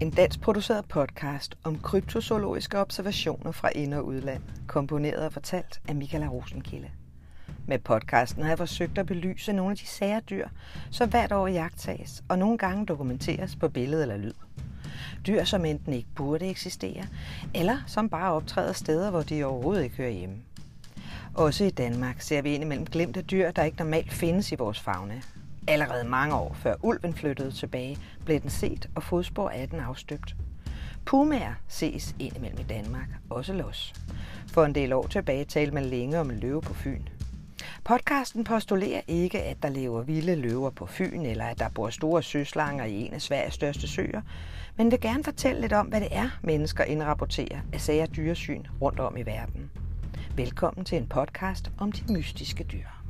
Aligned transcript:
En 0.00 0.10
dansk 0.10 0.40
produceret 0.40 0.84
podcast 0.88 1.54
om 1.64 1.78
kryptozoologiske 1.78 2.78
observationer 2.78 3.52
fra 3.52 3.68
ind- 3.74 3.94
og 3.94 4.06
udland, 4.06 4.42
komponeret 4.66 5.26
og 5.26 5.32
fortalt 5.32 5.80
af 5.88 5.94
Michaela 5.94 6.26
Rosenkilde. 6.26 6.88
Med 7.66 7.78
podcasten 7.78 8.42
har 8.42 8.50
jeg 8.50 8.58
forsøgt 8.58 8.98
at 8.98 9.06
belyse 9.06 9.52
nogle 9.52 9.70
af 9.70 9.76
de 9.76 9.86
sære 9.86 10.20
dyr, 10.30 10.48
som 10.90 11.10
hvert 11.10 11.32
år 11.32 11.46
jagttages 11.46 12.24
og 12.28 12.38
nogle 12.38 12.58
gange 12.58 12.86
dokumenteres 12.86 13.56
på 13.56 13.68
billede 13.68 14.02
eller 14.02 14.16
lyd. 14.16 14.34
Dyr, 15.26 15.44
som 15.44 15.64
enten 15.64 15.92
ikke 15.92 16.08
burde 16.14 16.46
eksistere, 16.46 17.06
eller 17.54 17.78
som 17.86 18.08
bare 18.08 18.32
optræder 18.32 18.72
steder, 18.72 19.10
hvor 19.10 19.22
de 19.22 19.44
overhovedet 19.44 19.84
ikke 19.84 19.96
hører 19.96 20.10
hjemme. 20.10 20.36
Også 21.34 21.64
i 21.64 21.70
Danmark 21.70 22.20
ser 22.20 22.42
vi 22.42 22.54
indimellem 22.54 22.86
glemte 22.86 23.22
dyr, 23.22 23.50
der 23.50 23.62
ikke 23.62 23.78
normalt 23.78 24.12
findes 24.12 24.52
i 24.52 24.54
vores 24.54 24.80
fauna. 24.80 25.20
Allerede 25.68 26.08
mange 26.08 26.34
år 26.34 26.54
før 26.54 26.74
ulven 26.82 27.14
flyttede 27.14 27.50
tilbage, 27.50 27.98
blev 28.24 28.40
den 28.40 28.50
set 28.50 28.88
og 28.94 29.02
fodspor 29.02 29.48
af 29.48 29.68
den 29.68 29.80
afstøbt. 29.80 30.36
Pumaer 31.04 31.54
ses 31.68 32.14
indimellem 32.18 32.60
i 32.60 32.62
Danmark, 32.62 33.08
også 33.30 33.52
los. 33.52 33.94
For 34.52 34.64
en 34.64 34.74
del 34.74 34.92
år 34.92 35.06
tilbage 35.06 35.44
talte 35.44 35.74
man 35.74 35.84
længe 35.84 36.20
om 36.20 36.30
en 36.30 36.38
løve 36.38 36.62
på 36.62 36.74
Fyn. 36.74 37.02
Podcasten 37.84 38.44
postulerer 38.44 39.00
ikke, 39.08 39.42
at 39.42 39.62
der 39.62 39.68
lever 39.68 40.02
vilde 40.02 40.36
løver 40.36 40.70
på 40.70 40.86
Fyn, 40.86 41.20
eller 41.20 41.44
at 41.44 41.58
der 41.58 41.68
bor 41.68 41.90
store 41.90 42.22
søslanger 42.22 42.84
i 42.84 42.94
en 42.94 43.14
af 43.14 43.22
Sveriges 43.22 43.54
største 43.54 43.88
søer, 43.88 44.20
men 44.76 44.90
vil 44.90 45.00
gerne 45.00 45.24
fortælle 45.24 45.60
lidt 45.60 45.72
om, 45.72 45.86
hvad 45.86 46.00
det 46.00 46.08
er, 46.10 46.30
mennesker 46.42 46.84
indrapporterer 46.84 47.60
af 47.72 47.80
sager 47.80 48.06
dyresyn 48.06 48.64
rundt 48.80 49.00
om 49.00 49.16
i 49.16 49.22
verden. 49.22 49.70
Velkommen 50.36 50.84
til 50.84 50.98
en 50.98 51.06
podcast 51.06 51.70
om 51.78 51.92
de 51.92 52.12
mystiske 52.12 52.64
dyr. 52.64 53.03